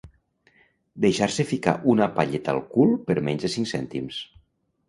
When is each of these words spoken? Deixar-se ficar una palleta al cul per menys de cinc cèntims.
Deixar-se 1.05 1.45
ficar 1.51 1.75
una 1.93 2.09
palleta 2.17 2.57
al 2.57 2.63
cul 2.75 2.97
per 3.11 3.19
menys 3.29 3.47
de 3.47 3.53
cinc 3.59 3.73
cèntims. 3.75 4.19